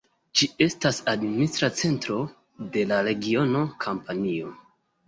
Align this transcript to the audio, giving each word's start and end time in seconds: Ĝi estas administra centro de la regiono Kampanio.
Ĝi 0.39 0.47
estas 0.65 1.01
administra 1.13 1.71
centro 1.81 2.19
de 2.79 2.89
la 2.95 3.05
regiono 3.11 3.67
Kampanio. 3.87 4.61